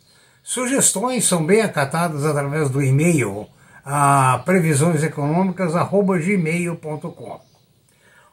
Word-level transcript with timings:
Sugestões 0.48 1.26
são 1.26 1.44
bem 1.44 1.60
acatadas 1.60 2.24
através 2.24 2.70
do 2.70 2.82
e-mail 2.82 3.46
a 3.84 4.40
previsioneseconômicas.gmail.com. 4.46 7.40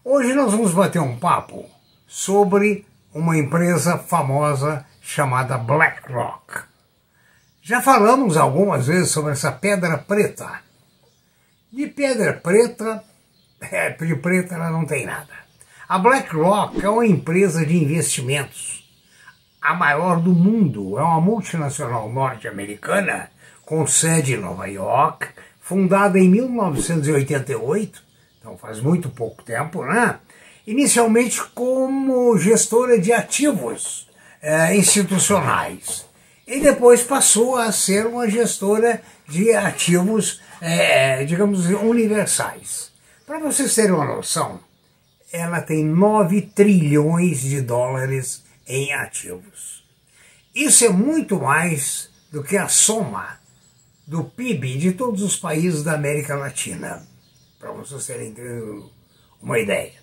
Hoje 0.02 0.34
nós 0.34 0.54
vamos 0.54 0.74
bater 0.74 1.02
um 1.02 1.20
papo 1.20 1.66
sobre 2.08 2.86
uma 3.14 3.38
empresa 3.38 3.98
famosa 3.98 4.86
chamada 5.02 5.58
BlackRock. 5.58 6.64
Já 7.62 7.82
falamos 7.82 8.38
algumas 8.38 8.88
vezes 8.88 9.12
sobre 9.12 9.34
essa 9.34 9.52
pedra 9.52 9.98
preta. 9.98 10.62
De 11.70 11.88
pedra 11.88 12.32
preta, 12.32 13.04
é, 13.60 13.90
de 13.90 14.16
preta 14.16 14.56
ela 14.56 14.70
não 14.70 14.86
tem 14.86 15.06
nada. 15.06 15.34
A 15.86 16.00
BlackRock 16.00 16.82
é 16.82 16.90
uma 16.90 17.06
empresa 17.06 17.66
de 17.66 17.76
investimentos 17.76 18.85
a 19.66 19.74
maior 19.74 20.20
do 20.20 20.32
mundo. 20.32 21.00
É 21.00 21.02
uma 21.02 21.20
multinacional 21.20 22.08
norte-americana 22.08 23.32
com 23.66 23.88
sede 23.88 24.36
em 24.36 24.38
Nova 24.38 24.68
York, 24.68 25.28
fundada 25.60 26.20
em 26.20 26.30
1988, 26.30 28.04
então 28.40 28.56
faz 28.60 28.80
muito 28.80 29.10
pouco 29.10 29.42
tempo, 29.42 29.84
né? 29.84 30.20
Inicialmente 30.68 31.44
como 31.56 32.38
gestora 32.38 33.00
de 33.00 33.12
ativos 33.12 34.08
eh, 34.40 34.76
institucionais 34.76 36.06
e 36.48 36.60
depois 36.60 37.02
passou 37.02 37.58
a 37.58 37.72
ser 37.72 38.06
uma 38.06 38.30
gestora 38.30 39.02
de 39.28 39.52
ativos, 39.52 40.42
eh, 40.62 41.26
digamos, 41.26 41.66
universais. 41.66 42.92
Para 43.26 43.40
vocês 43.40 43.74
terem 43.74 43.94
uma 43.94 44.06
noção, 44.06 44.60
ela 45.34 45.60
tem 45.60 45.84
9 45.84 46.42
trilhões 46.54 47.42
de 47.42 47.62
dólares 47.62 48.45
em 48.68 48.94
ativos. 48.94 49.84
Isso 50.54 50.86
é 50.86 50.90
muito 50.90 51.40
mais 51.40 52.10
do 52.32 52.44
que 52.44 52.58
a 52.58 52.68
soma 52.68 53.40
do 54.08 54.24
PIB 54.24 54.78
de 54.78 54.92
todos 54.92 55.22
os 55.22 55.36
países 55.36 55.84
da 55.84 55.94
América 55.94 56.36
Latina, 56.36 57.06
para 57.60 57.72
vocês 57.72 58.06
terem 58.06 58.34
uma 59.42 59.60
ideia. 59.60 59.94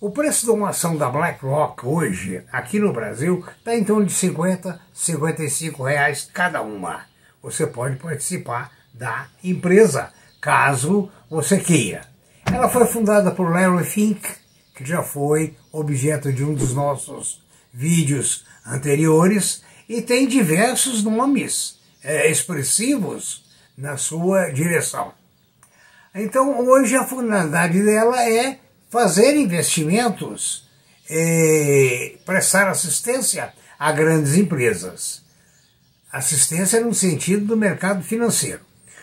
O 0.00 0.10
preço 0.10 0.46
de 0.46 0.50
uma 0.50 0.70
ação 0.70 0.96
da 0.96 1.08
BlackRock 1.08 1.86
hoje, 1.86 2.42
aqui 2.50 2.78
no 2.78 2.92
Brasil, 2.92 3.44
está 3.58 3.74
em 3.74 3.84
torno 3.84 4.06
de 4.06 4.12
50, 4.12 4.80
55 4.92 5.82
reais 5.82 6.28
cada 6.32 6.62
uma. 6.62 7.04
Você 7.42 7.66
pode 7.66 7.96
participar 7.96 8.72
da 8.92 9.28
empresa, 9.42 10.12
caso 10.40 11.10
você 11.28 11.58
queira. 11.58 12.06
Ela 12.46 12.68
foi 12.68 12.86
fundada 12.86 13.30
por 13.30 13.50
Larry 13.50 13.84
Fink, 13.84 14.28
que 14.74 14.84
já 14.84 15.02
foi 15.02 15.56
objeto 15.72 16.32
de 16.32 16.44
um 16.44 16.54
dos 16.54 16.74
nossos 16.74 17.43
vídeos 17.74 18.44
anteriores 18.64 19.62
e 19.88 20.00
tem 20.00 20.28
diversos 20.28 21.02
nomes 21.02 21.78
é, 22.02 22.30
expressivos 22.30 23.44
na 23.76 23.96
sua 23.96 24.50
direção. 24.50 25.12
Então, 26.14 26.60
hoje 26.60 26.94
a 26.94 27.04
finalidade 27.04 27.82
dela 27.82 28.22
é 28.22 28.60
fazer 28.88 29.36
investimentos, 29.36 30.68
é, 31.10 32.14
prestar 32.24 32.68
assistência 32.68 33.52
a 33.76 33.90
grandes 33.90 34.36
empresas. 34.36 35.22
Assistência 36.12 36.80
no 36.80 36.94
sentido 36.94 37.44
do 37.44 37.56
mercado 37.56 38.04
financeiro. 38.04 38.60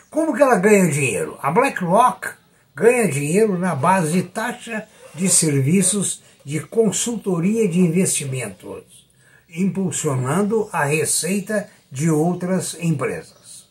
Como 0.10 0.34
que 0.34 0.42
ela 0.42 0.56
ganha 0.56 0.90
dinheiro? 0.90 1.38
A 1.42 1.52
BlackRock 1.52 2.30
ganha 2.74 3.10
dinheiro 3.10 3.60
na 3.60 3.76
base 3.76 4.14
de 4.14 4.24
taxa 4.24 4.88
de 5.14 5.28
serviços 5.28 6.24
de 6.44 6.60
consultoria 6.60 7.68
de 7.68 7.80
investimentos, 7.80 9.08
impulsionando 9.50 10.70
a 10.72 10.86
receita 10.86 11.70
de 11.92 12.10
outras 12.10 12.76
empresas. 12.80 13.68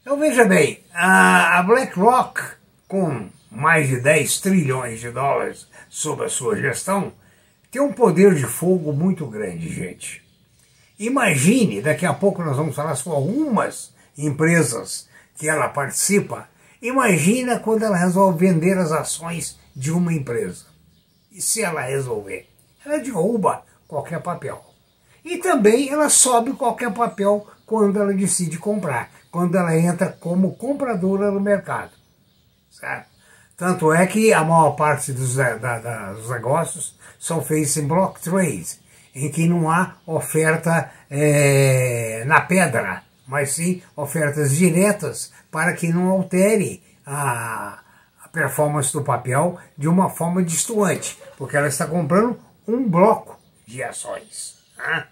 Então 0.00 0.18
veja 0.18 0.44
bem, 0.44 0.80
a 0.94 1.62
BlackRock, 1.62 2.40
com 2.88 3.28
mais 3.50 3.88
de 3.88 4.00
10 4.00 4.40
trilhões 4.40 5.00
de 5.00 5.10
dólares 5.10 5.66
sob 5.88 6.24
a 6.24 6.28
sua 6.28 6.56
gestão, 6.56 7.12
tem 7.70 7.82
um 7.82 7.92
poder 7.92 8.34
de 8.34 8.44
fogo 8.44 8.92
muito 8.92 9.26
grande, 9.26 9.68
gente. 9.68 10.24
Imagine, 10.98 11.82
daqui 11.82 12.06
a 12.06 12.14
pouco 12.14 12.42
nós 12.42 12.56
vamos 12.56 12.74
falar 12.74 12.94
sobre 12.94 13.18
algumas 13.18 13.92
empresas 14.16 15.08
que 15.36 15.48
ela 15.48 15.68
participa. 15.68 16.48
Imagina 16.80 17.58
quando 17.58 17.82
ela 17.82 17.96
resolve 17.96 18.46
vender 18.46 18.78
as 18.78 18.92
ações 18.92 19.58
de 19.74 19.90
uma 19.92 20.12
empresa. 20.12 20.75
E 21.36 21.42
se 21.42 21.62
ela 21.62 21.82
resolver? 21.82 22.48
Ela 22.82 22.98
derruba 22.98 23.62
qualquer 23.86 24.22
papel. 24.22 24.58
E 25.22 25.36
também 25.36 25.90
ela 25.90 26.08
sobe 26.08 26.54
qualquer 26.54 26.90
papel 26.94 27.46
quando 27.66 28.00
ela 28.00 28.14
decide 28.14 28.56
comprar, 28.56 29.10
quando 29.30 29.54
ela 29.54 29.76
entra 29.76 30.08
como 30.08 30.56
compradora 30.56 31.30
no 31.30 31.38
mercado. 31.38 31.90
Certo? 32.70 33.10
Tanto 33.54 33.92
é 33.92 34.06
que 34.06 34.32
a 34.32 34.42
maior 34.42 34.70
parte 34.76 35.12
dos, 35.12 35.36
da, 35.36 35.56
da, 35.56 36.12
dos 36.14 36.30
negócios 36.30 36.98
são 37.18 37.42
feitos 37.42 37.76
em 37.76 37.86
block 37.86 38.18
trade, 38.18 38.80
em 39.14 39.30
que 39.30 39.46
não 39.46 39.70
há 39.70 39.96
oferta 40.06 40.90
é, 41.10 42.24
na 42.26 42.40
pedra, 42.40 43.02
mas 43.28 43.52
sim 43.52 43.82
ofertas 43.94 44.56
diretas 44.56 45.30
para 45.50 45.74
que 45.74 45.88
não 45.88 46.08
altere 46.08 46.82
a, 47.04 47.80
performance 48.36 48.92
do 48.92 49.02
papel 49.02 49.58
de 49.78 49.88
uma 49.88 50.10
forma 50.10 50.42
distoante, 50.42 51.18
porque 51.38 51.56
ela 51.56 51.68
está 51.68 51.86
comprando 51.86 52.38
um 52.68 52.86
bloco 52.86 53.40
de 53.66 53.82
ações. 53.82 54.58
Né? 54.76 55.06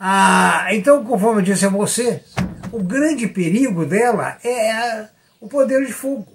Ah, 0.00 0.68
então, 0.70 1.04
conforme 1.04 1.42
eu 1.42 1.44
disse 1.44 1.66
a 1.66 1.68
você, 1.68 2.24
o 2.72 2.82
grande 2.82 3.28
perigo 3.28 3.84
dela 3.84 4.38
é 4.42 4.72
a, 4.72 5.10
o 5.38 5.46
poder 5.46 5.84
de 5.84 5.92
fogo. 5.92 6.26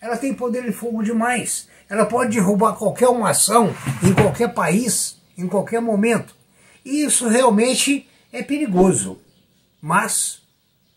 Ela 0.00 0.16
tem 0.16 0.32
poder 0.32 0.64
de 0.64 0.72
fogo 0.72 1.02
demais. 1.02 1.68
Ela 1.90 2.06
pode 2.06 2.32
derrubar 2.32 2.72
qualquer 2.72 3.08
uma 3.08 3.28
ação 3.28 3.74
em 4.02 4.14
qualquer 4.14 4.54
país, 4.54 5.20
em 5.36 5.46
qualquer 5.46 5.82
momento. 5.82 6.34
E 6.82 7.04
isso 7.04 7.28
realmente 7.28 8.08
é 8.32 8.42
perigoso. 8.42 9.20
Mas 9.78 10.40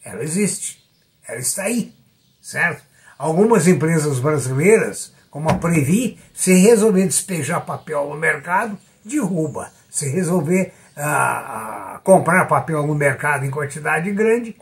ela 0.05 0.23
existe. 0.23 0.81
Ela 1.27 1.39
está 1.39 1.63
aí, 1.63 1.93
certo? 2.41 2.87
Algumas 3.17 3.67
empresas 3.67 4.19
brasileiras, 4.19 5.11
como 5.31 5.49
a 5.49 5.55
Previ, 5.55 6.19
se 6.33 6.53
resolver 6.53 7.05
despejar 7.05 7.65
papel 7.65 8.09
no 8.09 8.15
mercado, 8.15 8.77
derruba. 9.03 9.71
Se 9.89 10.07
resolver 10.09 10.73
ah, 10.95 11.95
ah, 11.95 11.99
comprar 12.03 12.45
papel 12.45 12.85
no 12.85 12.93
mercado 12.93 13.45
em 13.45 13.49
quantidade 13.49 14.11
grande, 14.11 14.55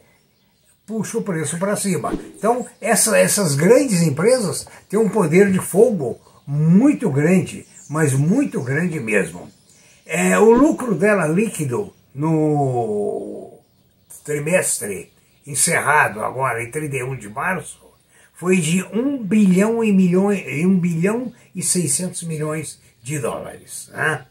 puxa 0.85 1.17
o 1.17 1.21
preço 1.21 1.57
para 1.57 1.75
cima. 1.75 2.13
Então, 2.37 2.65
essa, 2.79 3.17
essas 3.17 3.55
grandes 3.55 4.01
empresas 4.01 4.67
têm 4.87 4.99
um 4.99 5.09
poder 5.09 5.51
de 5.51 5.59
fogo 5.59 6.17
muito 6.47 7.09
grande, 7.09 7.65
mas 7.89 8.13
muito 8.13 8.61
grande 8.61 8.99
mesmo. 8.99 9.49
É, 10.05 10.37
o 10.37 10.51
lucro 10.51 10.95
dela 10.95 11.27
líquido 11.27 11.93
no 12.13 13.59
trimestre 14.23 15.11
encerrado 15.45 16.23
agora 16.23 16.63
em 16.63 16.71
31 16.71 17.17
de 17.17 17.29
março 17.29 17.84
foi 18.35 18.57
de 18.57 18.83
1 18.83 19.23
bilhão 19.23 19.83
e 19.83 19.91
milhões, 19.91 20.43
1 20.45 20.79
bilhão 20.79 21.33
e 21.53 21.63
600 21.63 22.23
milhões 22.23 22.79
de 23.01 23.17
dólares. 23.19 23.89
Né? 23.93 24.25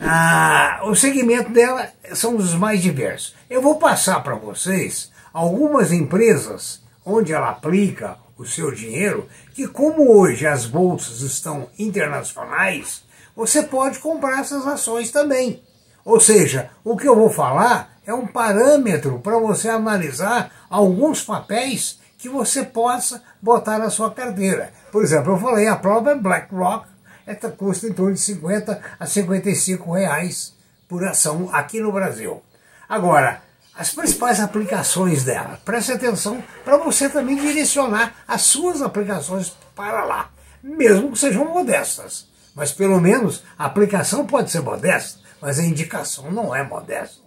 Ah, 0.00 0.80
o 0.84 0.94
segmento 0.94 1.50
dela 1.50 1.90
são 2.14 2.36
os 2.36 2.54
mais 2.54 2.80
diversos. 2.80 3.34
Eu 3.50 3.60
vou 3.60 3.76
passar 3.76 4.22
para 4.22 4.36
vocês 4.36 5.10
algumas 5.32 5.92
empresas 5.92 6.82
onde 7.04 7.32
ela 7.32 7.50
aplica 7.50 8.16
o 8.38 8.46
seu 8.46 8.70
dinheiro 8.72 9.28
que, 9.54 9.66
como 9.66 10.16
hoje 10.16 10.46
as 10.46 10.64
bolsas 10.64 11.20
estão 11.20 11.68
internacionais, 11.78 13.02
você 13.34 13.62
pode 13.62 13.98
comprar 13.98 14.40
essas 14.40 14.66
ações 14.66 15.10
também. 15.10 15.62
Ou 16.04 16.20
seja, 16.20 16.70
o 16.84 16.96
que 16.96 17.08
eu 17.08 17.14
vou 17.14 17.30
falar 17.30 17.98
é 18.06 18.12
um 18.12 18.26
parâmetro 18.26 19.20
para 19.20 19.38
você 19.38 19.68
analisar 19.68 20.50
alguns 20.68 21.22
papéis 21.22 22.00
que 22.22 22.28
você 22.28 22.62
possa 22.62 23.20
botar 23.42 23.78
na 23.78 23.90
sua 23.90 24.08
carteira. 24.12 24.72
Por 24.92 25.02
exemplo, 25.02 25.32
eu 25.32 25.38
falei, 25.40 25.66
a 25.66 25.74
própria 25.74 26.14
BlackRock 26.14 26.86
esta 27.26 27.50
custa 27.50 27.88
em 27.88 27.92
torno 27.92 28.14
de 28.14 28.20
50 28.20 28.80
a 29.00 29.06
55 29.06 29.92
reais 29.92 30.54
por 30.88 31.04
ação 31.04 31.50
aqui 31.52 31.80
no 31.80 31.90
Brasil. 31.90 32.40
Agora, 32.88 33.42
as 33.74 33.92
principais 33.92 34.38
aplicações 34.38 35.24
dela, 35.24 35.58
preste 35.64 35.90
atenção 35.90 36.40
para 36.64 36.76
você 36.76 37.08
também 37.08 37.34
direcionar 37.34 38.14
as 38.28 38.42
suas 38.42 38.82
aplicações 38.82 39.52
para 39.74 40.04
lá, 40.04 40.30
mesmo 40.62 41.10
que 41.10 41.18
sejam 41.18 41.44
modestas. 41.44 42.28
Mas 42.54 42.70
pelo 42.70 43.00
menos 43.00 43.42
a 43.58 43.64
aplicação 43.64 44.24
pode 44.24 44.48
ser 44.48 44.60
modesta, 44.60 45.18
mas 45.40 45.58
a 45.58 45.64
indicação 45.64 46.30
não 46.30 46.54
é 46.54 46.62
modesta. 46.62 47.20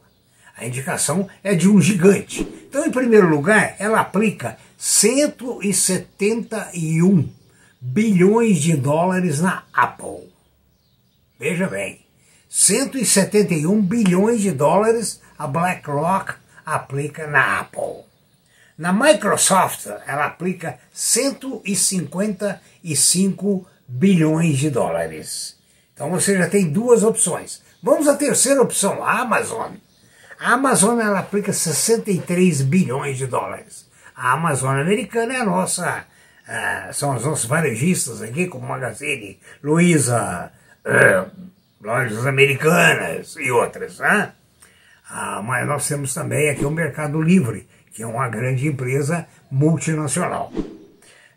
A 0.58 0.66
indicação 0.66 1.28
é 1.44 1.54
de 1.54 1.68
um 1.68 1.82
gigante. 1.82 2.42
Então, 2.42 2.86
em 2.86 2.92
primeiro 2.92 3.30
lugar, 3.30 3.76
ela 3.78 4.00
aplica 4.00 4.58
171 4.78 7.30
bilhões 7.82 8.62
de 8.62 8.74
dólares 8.76 9.42
na 9.42 9.64
Apple. 9.74 10.34
Veja 11.38 11.68
bem, 11.68 12.00
171 12.50 13.82
bilhões 13.82 14.40
de 14.42 14.52
dólares 14.52 15.20
a 15.38 15.46
BlackRock 15.46 16.36
aplica 16.66 17.28
na 17.28 17.60
Apple. 17.60 18.06
Na 18.78 18.94
Microsoft, 18.94 19.88
ela 20.08 20.26
aplica 20.26 20.80
155 20.94 23.68
bilhões 23.88 24.58
de 24.58 24.70
dólares. 24.70 25.56
Então 25.94 26.10
você 26.10 26.38
já 26.38 26.50
tem 26.50 26.70
duas 26.70 27.04
opções. 27.04 27.62
Vamos 27.82 28.06
à 28.08 28.16
terceira 28.16 28.62
opção, 28.62 29.04
a 29.04 29.20
Amazon. 29.20 29.74
A 30.40 30.54
Amazon 30.54 31.00
ela 31.00 31.20
aplica 31.20 31.54
63 31.54 32.62
bilhões 32.62 33.18
de 33.18 33.28
dólares. 33.28 33.90
A 34.16 34.34
Amazon 34.34 34.78
americana 34.78 35.34
é 35.34 35.42
a 35.42 35.46
nossa 35.46 36.06
ah, 36.48 36.92
são 36.94 37.16
os 37.16 37.26
nossos 37.26 37.46
varejistas 37.46 38.22
aqui, 38.22 38.48
como 38.48 38.68
Magazine, 38.68 39.40
Luiza, 39.64 40.52
ah, 40.86 41.26
lojas 41.82 42.26
americanas 42.28 43.36
e 43.40 43.52
outras. 43.52 44.00
Né? 44.00 44.32
Ah, 45.10 45.42
mas 45.44 45.68
nós 45.68 45.88
temos 45.88 46.14
também 46.14 46.50
aqui 46.50 46.64
o 46.64 46.72
Mercado 46.72 47.22
Livre, 47.22 47.68
que 47.92 48.04
é 48.04 48.08
uma 48.08 48.30
grande 48.30 48.68
empresa 48.68 49.28
multinacional. 49.50 50.52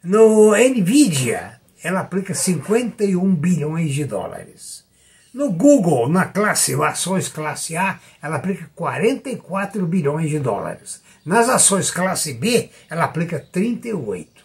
No 0.02 0.54
NVIDIA, 0.54 1.58
ela 1.82 2.00
aplica 2.00 2.34
51 2.34 3.34
bilhões 3.34 3.94
de 3.94 4.04
dólares. 4.04 4.84
No 5.32 5.52
Google, 5.52 6.08
na 6.08 6.24
classe 6.26 6.74
ações 6.82 7.28
classe 7.28 7.76
A, 7.76 8.00
ela 8.22 8.36
aplica 8.36 8.70
44 8.74 9.86
bilhões 9.86 10.30
de 10.30 10.38
dólares. 10.38 11.02
Nas 11.24 11.48
ações 11.48 11.90
classe 11.90 12.32
B, 12.32 12.70
ela 12.88 13.04
aplica 13.04 13.38
38. 13.38 14.42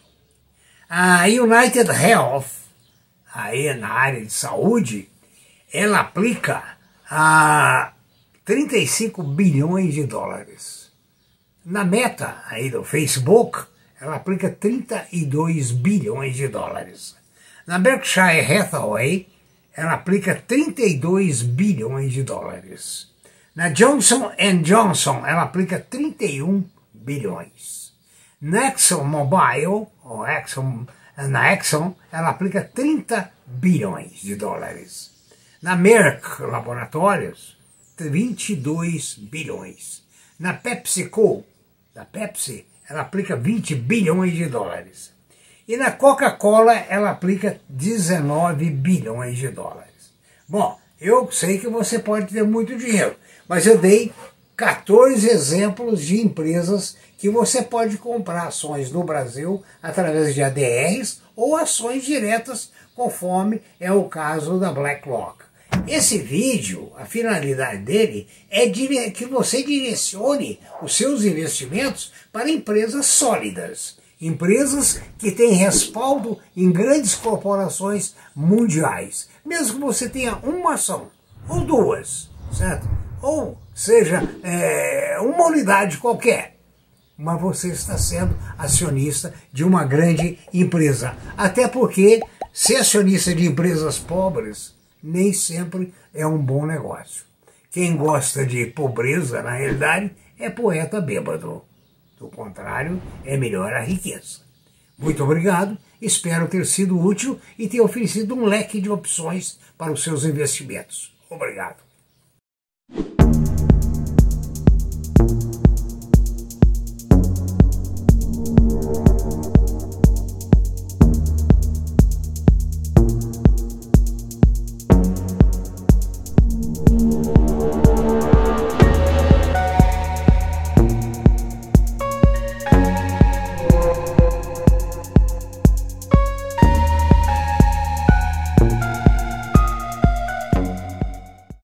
A 0.89 1.25
United 1.25 1.89
Health, 1.89 2.45
aí 3.33 3.73
na 3.73 3.89
área 3.89 4.21
de 4.21 4.31
saúde, 4.31 5.09
ela 5.71 6.01
aplica 6.01 6.63
a 7.09 7.93
35 8.43 9.23
bilhões 9.23 9.93
de 9.93 10.03
dólares. 10.03 10.91
Na 11.65 11.85
meta 11.85 12.43
aí 12.49 12.69
do 12.69 12.83
Facebook, 12.83 13.63
ela 13.99 14.17
aplica 14.17 14.49
32 14.49 15.71
bilhões 15.71 16.35
de 16.35 16.49
dólares. 16.49 17.15
Na 17.65 17.79
Berkshire 17.79 18.41
Hathaway, 18.41 19.32
ela 19.75 19.93
aplica 19.93 20.35
32 20.35 21.41
bilhões 21.41 22.13
de 22.13 22.23
dólares. 22.23 23.11
Na 23.55 23.69
Johnson 23.69 24.31
Johnson, 24.63 25.25
ela 25.25 25.43
aplica 25.43 25.79
31 25.79 26.63
bilhões. 26.93 27.93
Na 28.41 28.67
Exxon 28.69 29.03
Mobile, 29.03 29.87
ou 30.03 30.27
Exxon, 30.27 30.85
na 31.17 31.53
Exxon, 31.53 31.95
ela 32.11 32.29
aplica 32.29 32.63
30 32.63 33.31
bilhões 33.45 34.21
de 34.21 34.35
dólares. 34.35 35.11
Na 35.61 35.75
Merck 35.75 36.41
Laboratórios, 36.41 37.57
22 37.97 39.15
bilhões. 39.15 40.03
Na 40.39 40.53
PepsiCo, 40.53 41.45
da 41.93 42.03
Pepsi, 42.03 42.65
ela 42.89 43.01
aplica 43.01 43.35
20 43.35 43.75
bilhões 43.75 44.33
de 44.33 44.47
dólares. 44.47 45.12
E 45.73 45.77
na 45.77 45.89
Coca-Cola, 45.89 46.71
ela 46.87 47.09
aplica 47.09 47.59
19 47.67 48.69
bilhões 48.69 49.39
de 49.39 49.47
dólares. 49.47 50.13
Bom, 50.47 50.77
eu 51.01 51.31
sei 51.31 51.57
que 51.57 51.67
você 51.67 51.97
pode 51.97 52.31
ter 52.31 52.43
muito 52.43 52.77
dinheiro, 52.77 53.15
mas 53.49 53.65
eu 53.65 53.79
dei 53.79 54.13
14 54.55 55.27
exemplos 55.27 56.01
de 56.01 56.21
empresas 56.21 56.95
que 57.17 57.27
você 57.27 57.63
pode 57.63 57.97
comprar 57.97 58.49
ações 58.49 58.91
no 58.91 59.03
Brasil 59.03 59.63
através 59.81 60.35
de 60.35 60.43
ADRs 60.43 61.23
ou 61.35 61.55
ações 61.55 62.05
diretas, 62.05 62.71
conforme 62.95 63.59
é 63.79 63.91
o 63.91 64.03
caso 64.03 64.59
da 64.59 64.71
BlackRock. 64.71 65.43
Esse 65.87 66.19
vídeo, 66.19 66.91
a 66.99 67.05
finalidade 67.05 67.79
dele 67.79 68.27
é 68.51 68.69
que 68.69 69.25
você 69.25 69.63
direcione 69.63 70.59
os 70.83 70.95
seus 70.95 71.23
investimentos 71.23 72.13
para 72.31 72.47
empresas 72.47 73.07
sólidas, 73.07 74.02
empresas 74.27 75.01
que 75.17 75.31
têm 75.31 75.53
respaldo 75.53 76.37
em 76.55 76.71
grandes 76.71 77.15
corporações 77.15 78.15
mundiais, 78.35 79.29
mesmo 79.45 79.75
que 79.75 79.85
você 79.85 80.09
tenha 80.09 80.35
uma 80.43 80.73
ação 80.73 81.07
ou 81.47 81.61
duas, 81.61 82.29
certo? 82.51 82.87
Ou 83.21 83.57
seja, 83.73 84.21
é, 84.43 85.17
uma 85.19 85.47
unidade 85.47 85.97
qualquer 85.97 86.53
mas 87.17 87.39
você 87.39 87.69
está 87.69 87.97
sendo 87.97 88.35
acionista 88.57 89.33
de 89.51 89.63
uma 89.63 89.85
grande 89.85 90.39
empresa. 90.53 91.15
Até 91.37 91.67
porque 91.67 92.21
ser 92.51 92.77
acionista 92.77 93.33
de 93.33 93.45
empresas 93.45 93.99
pobres 93.99 94.75
nem 95.01 95.31
sempre 95.31 95.93
é 96.13 96.25
um 96.25 96.37
bom 96.37 96.65
negócio. 96.65 97.23
Quem 97.71 97.95
gosta 97.95 98.45
de 98.45 98.65
pobreza, 98.67 99.41
na 99.41 99.51
realidade, 99.51 100.11
é 100.39 100.49
poeta 100.49 101.01
bêbado. 101.01 101.63
Do 102.23 102.29
contrário, 102.29 103.01
é 103.25 103.35
melhor 103.35 103.73
a 103.73 103.81
riqueza. 103.81 104.39
Muito 104.97 105.21
obrigado, 105.21 105.77
espero 106.01 106.47
ter 106.47 106.65
sido 106.65 106.97
útil 106.97 107.37
e 107.59 107.67
ter 107.67 107.81
oferecido 107.81 108.33
um 108.33 108.45
leque 108.45 108.79
de 108.79 108.89
opções 108.89 109.59
para 109.77 109.91
os 109.91 110.01
seus 110.01 110.23
investimentos. 110.23 111.13
Obrigado. 111.29 111.83